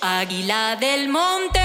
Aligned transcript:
Águila 0.00 0.76
del 0.76 1.08
monte, 1.08 1.58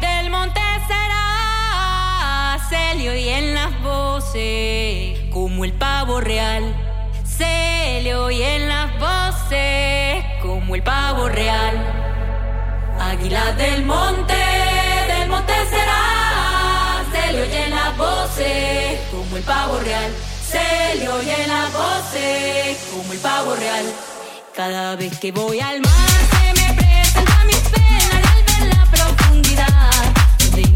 del 0.00 0.30
monte 0.30 0.60
será, 0.88 2.58
se 2.70 2.94
le 2.94 3.10
oyen 3.10 3.52
las 3.52 3.82
voces, 3.82 5.18
como 5.30 5.66
el 5.66 5.74
pavo 5.74 6.22
real. 6.22 6.74
Se 7.22 8.00
le 8.02 8.14
oyen 8.14 8.66
las 8.66 8.98
voces, 8.98 10.24
como 10.40 10.74
el 10.74 10.82
pavo 10.82 11.28
real. 11.28 11.76
Águila 12.98 13.52
del 13.52 13.84
monte, 13.84 14.34
del 15.08 15.28
monte 15.28 15.52
será, 15.68 17.04
se 17.12 17.32
le 17.32 17.42
oyen 17.42 17.70
las 17.70 17.94
voces, 17.98 19.00
como 19.10 19.36
el 19.36 19.42
pavo 19.42 19.80
real. 19.80 20.10
Se 20.42 20.94
le 20.98 21.08
oyen 21.10 21.48
las 21.48 21.70
voces, 21.74 22.88
como 22.90 23.12
el 23.12 23.18
pavo 23.18 23.54
real. 23.54 23.84
Cada 24.56 24.96
vez 24.96 25.18
que 25.18 25.30
voy 25.30 25.60
al 25.60 25.82
mar. 25.82 26.43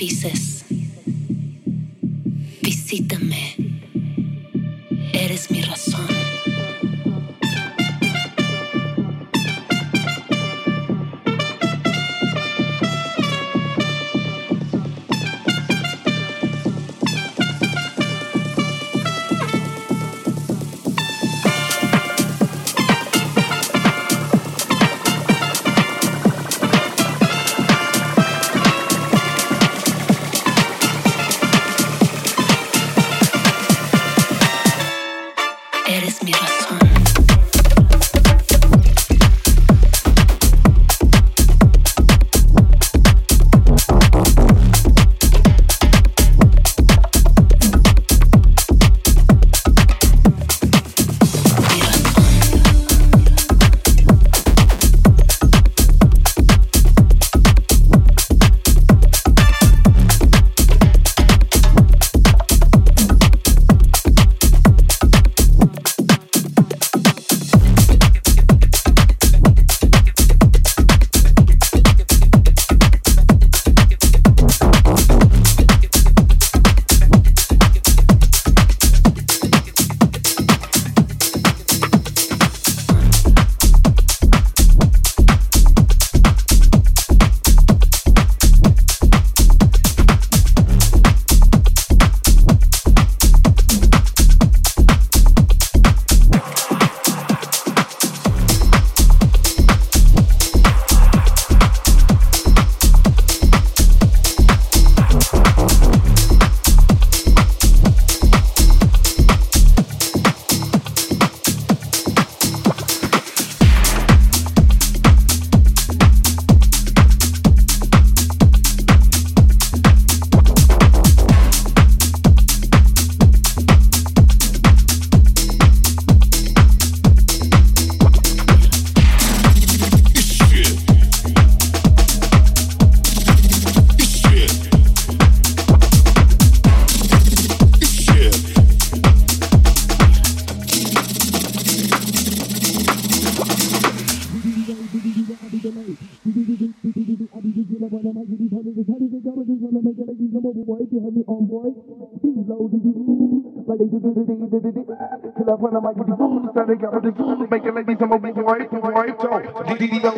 thesis. 0.00 0.39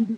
Make 0.00 0.08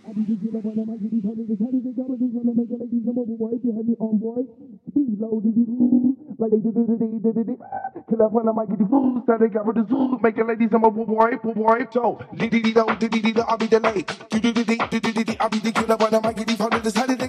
the 10.37 10.43
ladies, 10.47 10.69
I'm 10.73 10.83
a 10.85 10.91
boy, 10.91 11.31
boy, 11.43 11.53
boy, 11.53 11.79
so. 11.91 12.19
Diddy, 12.35 12.73
I'll 12.77 12.95
be 13.57 13.67
the 13.67 13.79
late. 13.83 14.09
I'll 15.41 15.49
be 15.49 15.59
the 15.59 15.71
killer 15.73 15.97
when 15.97 16.15
I 16.15 16.19
might 16.19 16.37
get 16.37 16.47
these 16.47 16.57
hundred 16.57 16.83
decided 16.83 17.19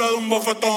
le 0.00 0.06
dé 0.06 0.16
un 0.16 0.28
bofetón. 0.28 0.69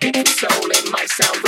soul, 0.00 0.70
it 0.70 0.90
might 0.92 1.08
sound 1.10 1.47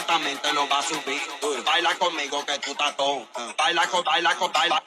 lentamente 0.00 0.52
lo 0.52 0.68
va 0.68 0.78
a 0.78 0.82
subir. 0.82 1.20
Baila 1.64 1.94
conmigo 1.96 2.44
que 2.44 2.58
tú 2.58 2.70
estás 2.70 2.96
todo. 2.96 3.26
Baila 3.56 3.86
con, 3.88 4.02
baila 4.02 4.34
con, 4.36 4.52
baila. 4.52 4.79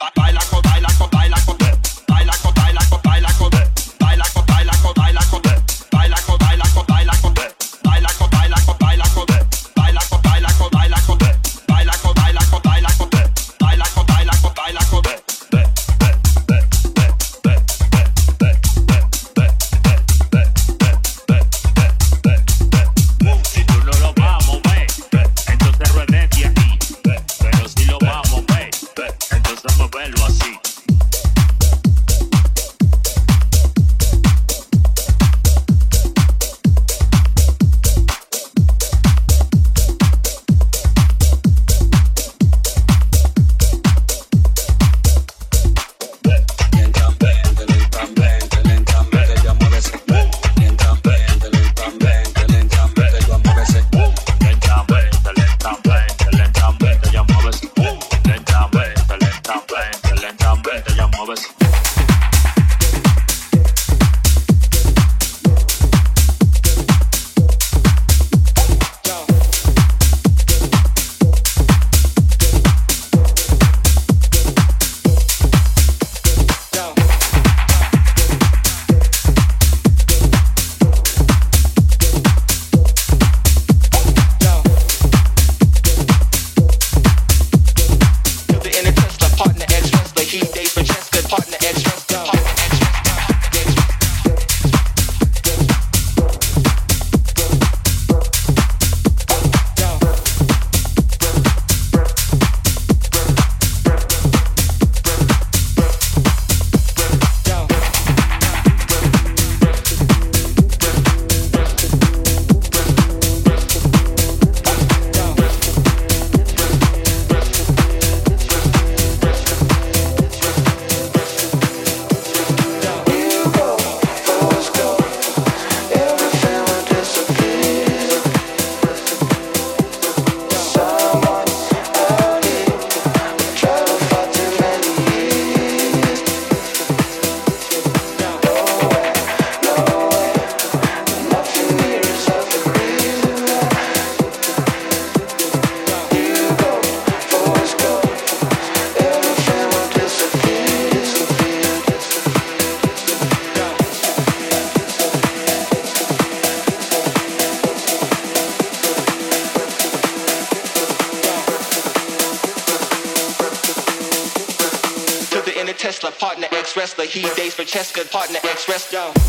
Francesca, 167.64 168.04
partner, 168.04 168.40
express, 168.52 168.92
yo. 168.92 169.23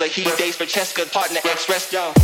the 0.00 0.06
He 0.06 0.24
dates 0.36 0.56
for 0.56 0.64
Cheska, 0.64 1.12
partner, 1.12 1.40
ex-wrestler. 1.44 2.19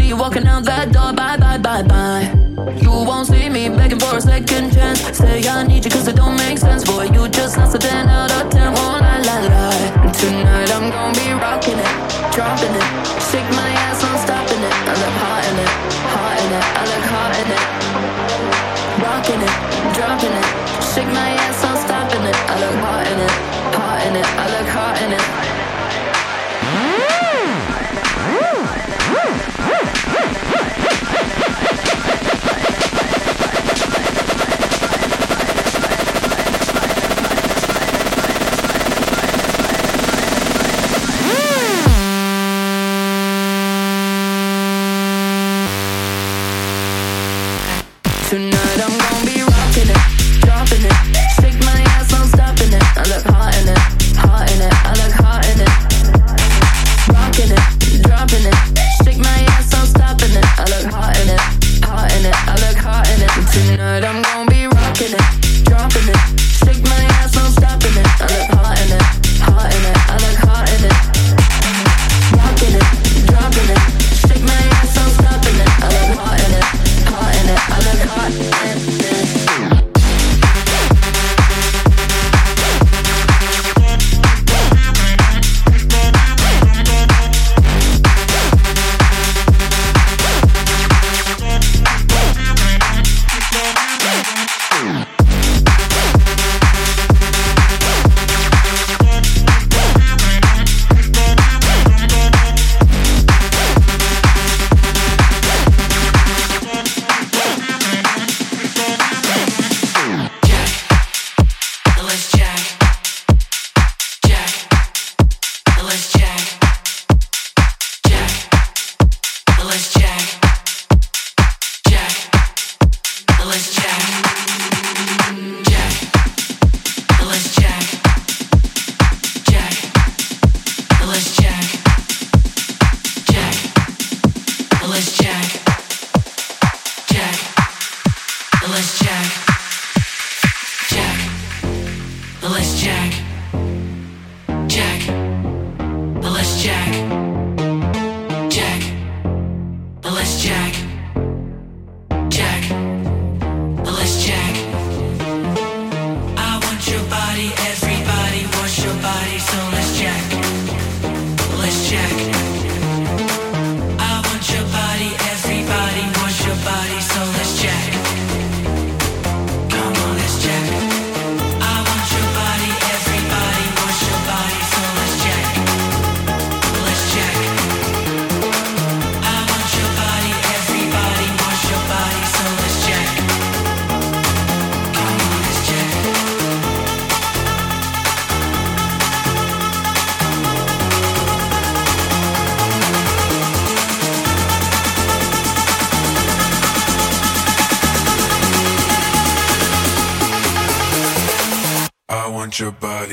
see 0.00 0.08
you 0.08 0.16
walking 0.16 0.46
out 0.46 0.64
that 0.64 0.92
door. 0.92 1.12
Bye, 1.12 1.36
bye, 1.36 1.58
bye, 1.58 1.82
bye. 1.82 2.24
You 2.80 2.90
won't 2.90 3.26
see 3.26 3.48
me 3.48 3.68
begging 3.68 3.98
for 3.98 4.16
a 4.16 4.20
second 4.20 4.72
chance. 4.72 5.00
Say 5.16 5.46
I 5.48 5.66
need 5.66 5.84
you 5.84 5.90
cause 5.90 6.08
it 6.08 6.16
don't 6.16 6.36
make 6.36 6.58
sense. 6.58 6.84
Boy, 6.84 7.04
you 7.14 7.28
just 7.28 7.56
lost 7.58 7.74
a 7.74 7.78
10 7.78 8.08
out 8.08 8.32
of 8.32 8.50
10. 8.50 8.74
Oh, 8.76 8.98
la, 9.04 9.14
la, 9.28 9.36
la. 9.52 10.12
Tonight 10.20 10.70
I'm 10.76 10.90
gonna 10.90 11.18
be 11.20 11.28
rocking 11.44 11.78
it, 11.86 11.92
dropping 12.34 12.74
it. 12.80 12.86
Shake 13.28 13.50
my 13.60 13.70
ass 13.86 14.09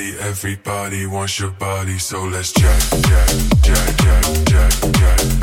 Everybody 0.00 1.06
wants 1.06 1.40
your 1.40 1.50
body, 1.50 1.98
so 1.98 2.22
let's 2.22 2.52
jack, 2.52 2.80
jack, 3.02 3.28
jack, 3.62 3.96
jack, 3.96 4.24
jack, 4.46 4.92
jack, 4.94 5.37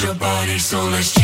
your 0.00 0.14
body, 0.14 0.58
so 0.58 0.78
let's. 0.88 1.21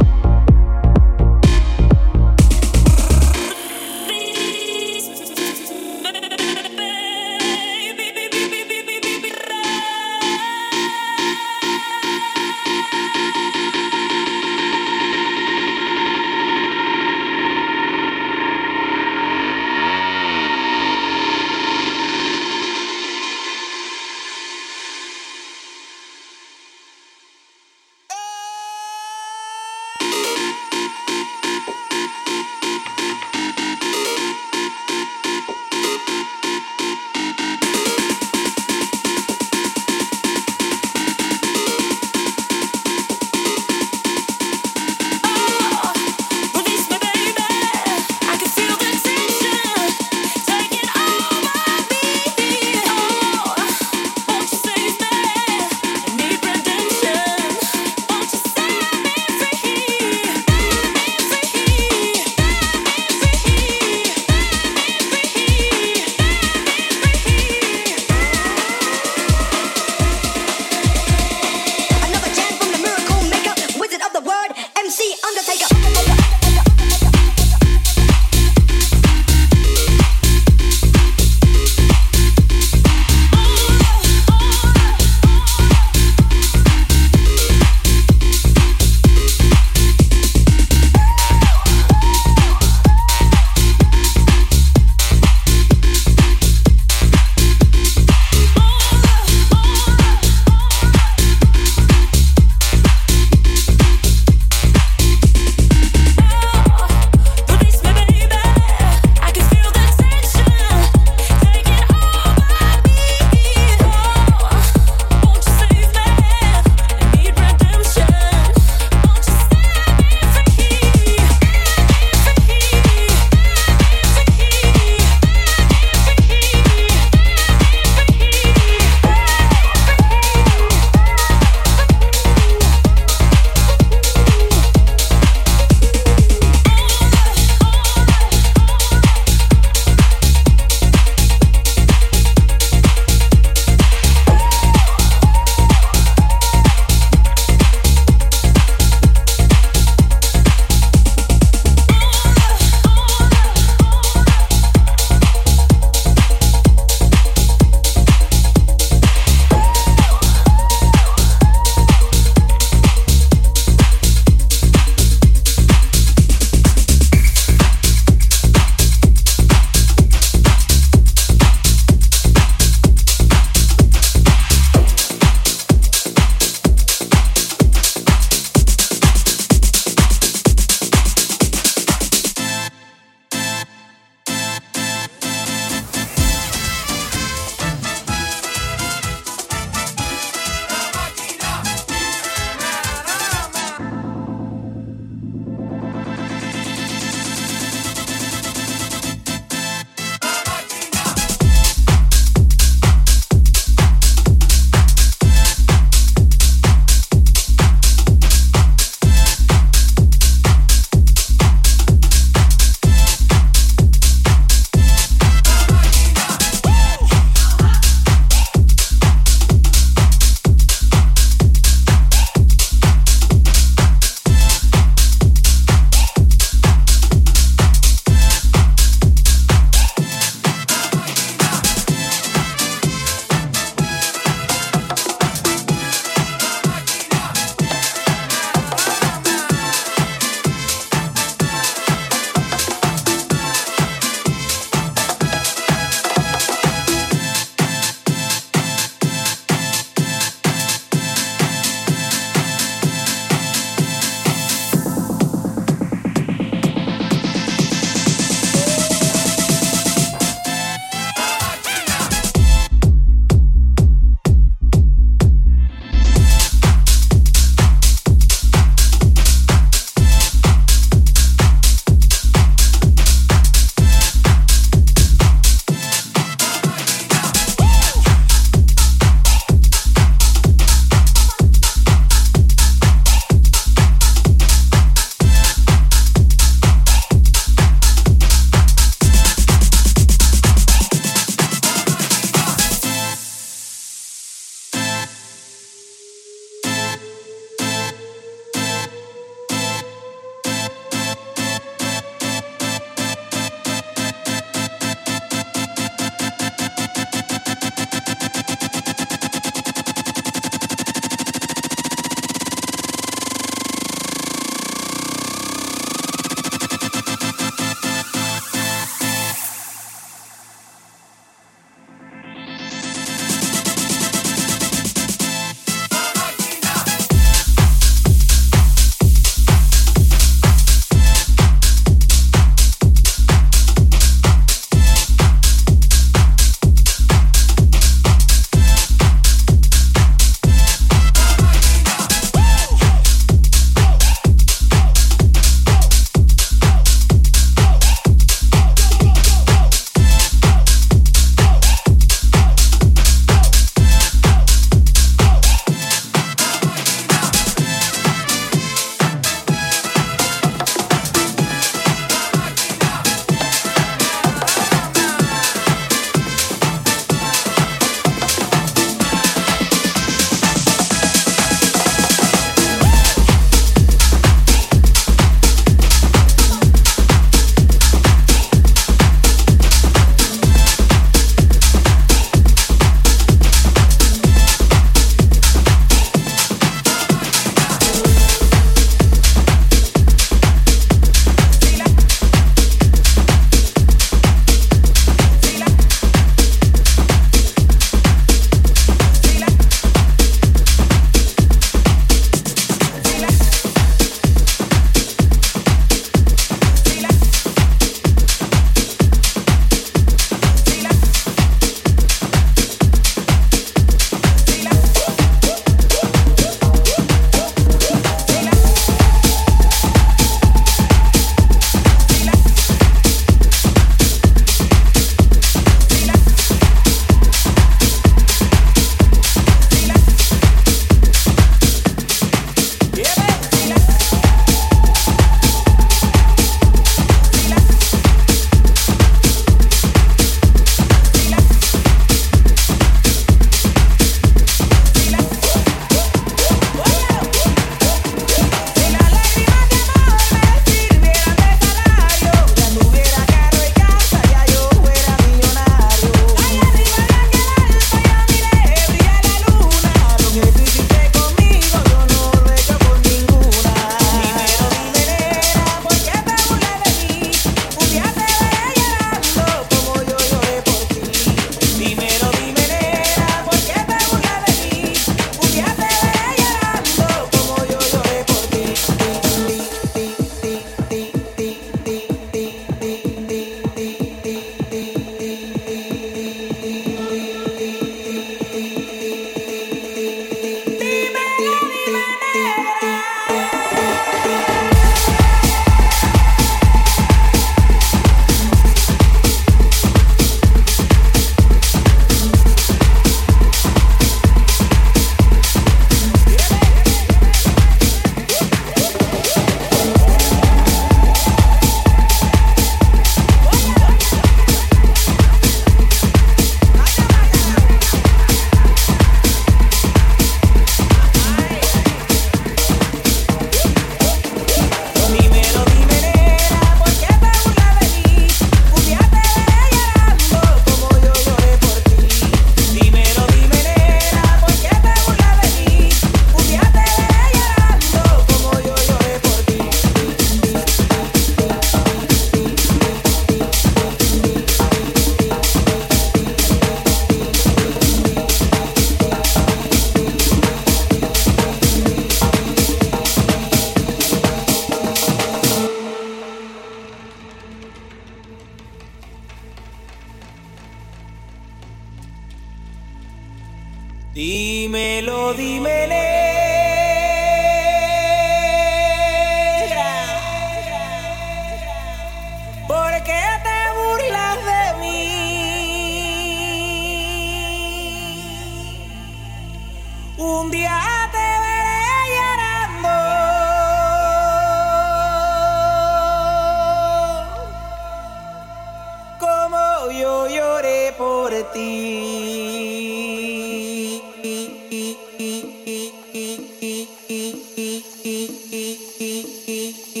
Mm-hmm. 599.51 600.00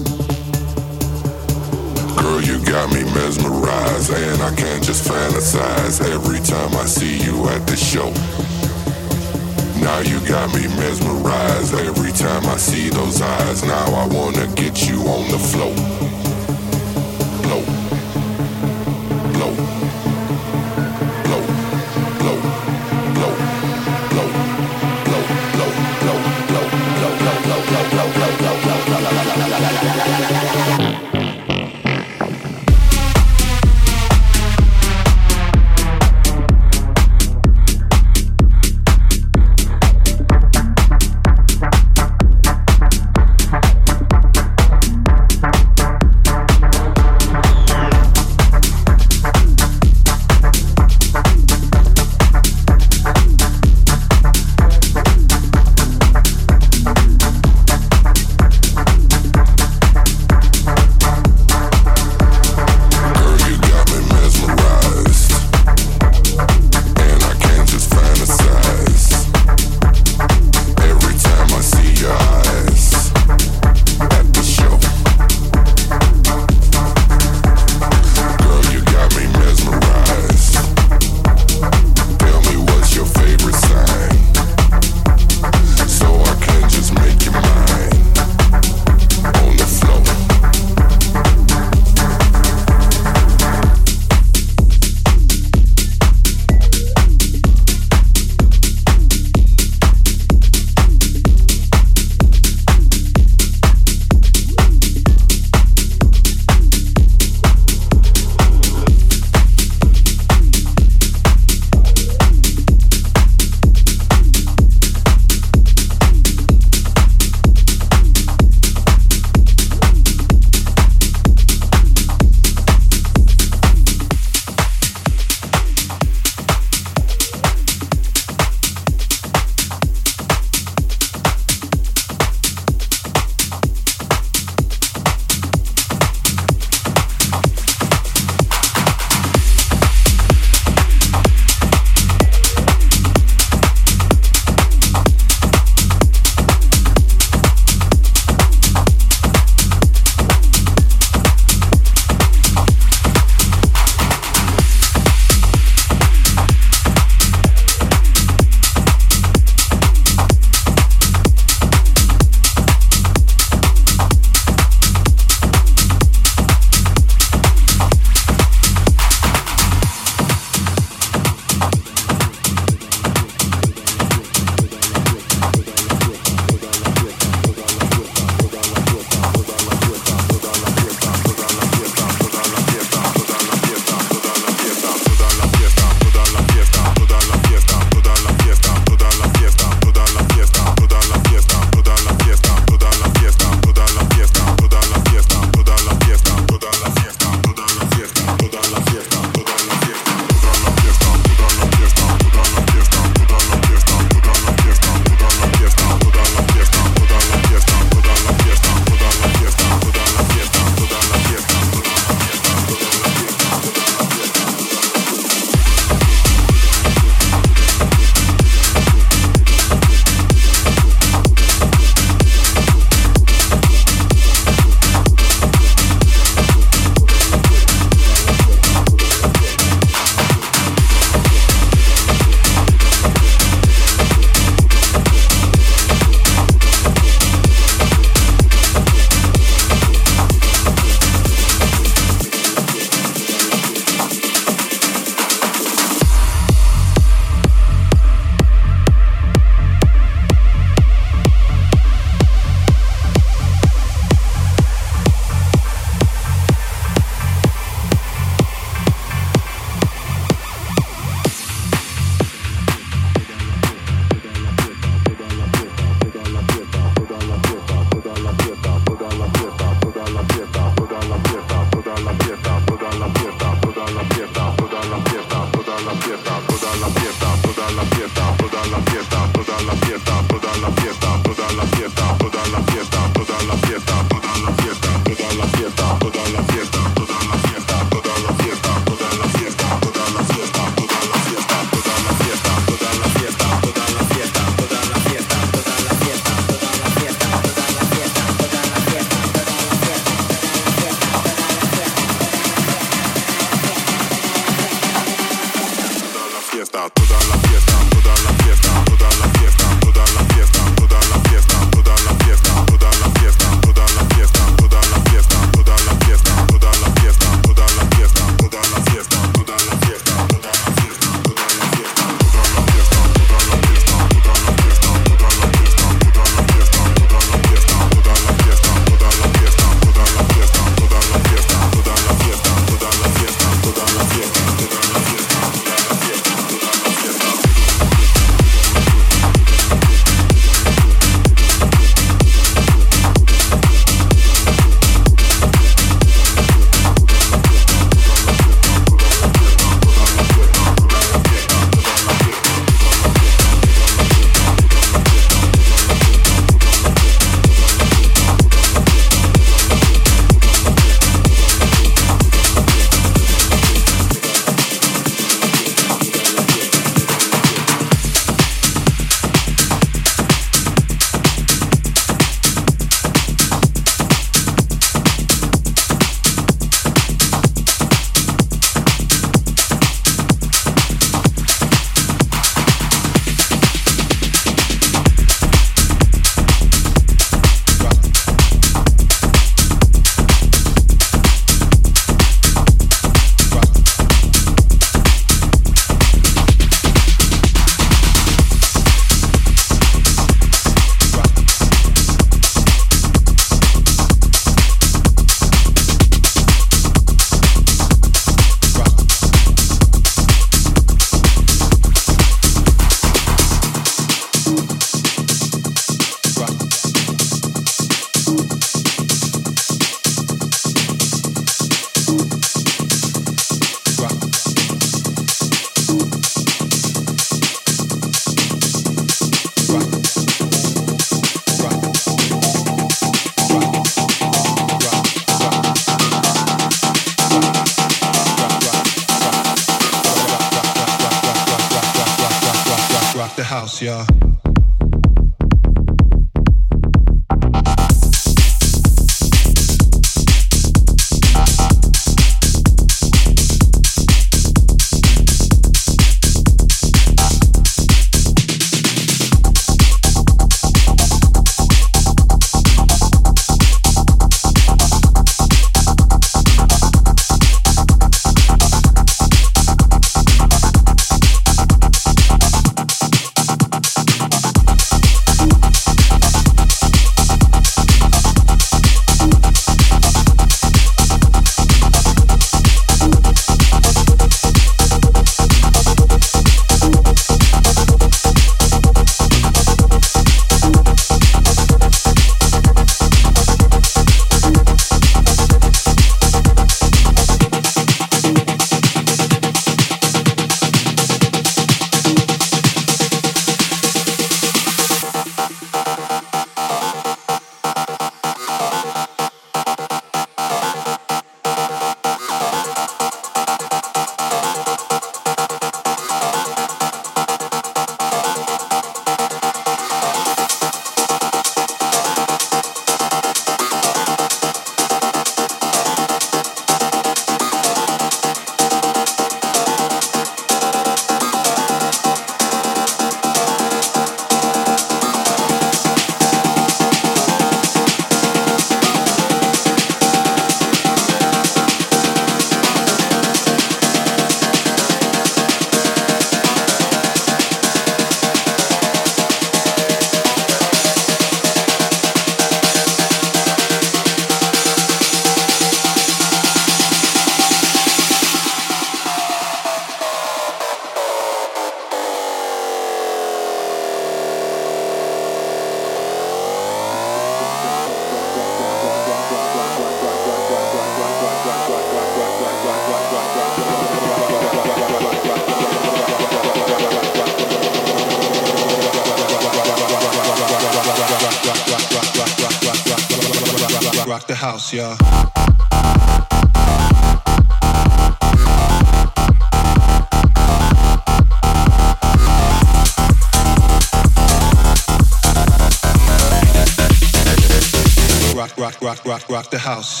Rock, 599.11 599.29
rock, 599.29 599.49
the 599.51 599.59
house. 599.59 600.00